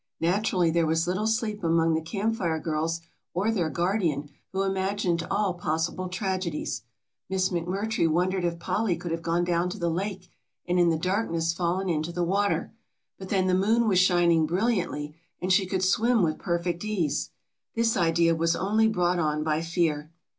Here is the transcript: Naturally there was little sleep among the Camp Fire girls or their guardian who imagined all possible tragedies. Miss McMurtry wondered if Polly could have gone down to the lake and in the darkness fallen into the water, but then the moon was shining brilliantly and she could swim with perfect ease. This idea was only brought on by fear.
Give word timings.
Naturally 0.19 0.71
there 0.71 0.87
was 0.87 1.05
little 1.05 1.27
sleep 1.27 1.63
among 1.63 1.93
the 1.93 2.01
Camp 2.01 2.35
Fire 2.35 2.57
girls 2.59 3.01
or 3.35 3.51
their 3.51 3.69
guardian 3.69 4.31
who 4.51 4.63
imagined 4.63 5.21
all 5.29 5.53
possible 5.53 6.09
tragedies. 6.09 6.81
Miss 7.29 7.49
McMurtry 7.49 8.09
wondered 8.09 8.43
if 8.43 8.57
Polly 8.57 8.97
could 8.97 9.11
have 9.11 9.21
gone 9.21 9.43
down 9.43 9.69
to 9.69 9.77
the 9.77 9.91
lake 9.91 10.31
and 10.67 10.79
in 10.79 10.89
the 10.89 10.97
darkness 10.97 11.53
fallen 11.53 11.87
into 11.87 12.11
the 12.11 12.23
water, 12.23 12.73
but 13.19 13.29
then 13.29 13.45
the 13.45 13.53
moon 13.53 13.87
was 13.87 13.99
shining 13.99 14.47
brilliantly 14.47 15.13
and 15.39 15.53
she 15.53 15.67
could 15.67 15.83
swim 15.83 16.23
with 16.23 16.39
perfect 16.39 16.83
ease. 16.83 17.29
This 17.75 17.95
idea 17.95 18.33
was 18.33 18.55
only 18.55 18.87
brought 18.87 19.19
on 19.19 19.43
by 19.43 19.61
fear. 19.61 20.09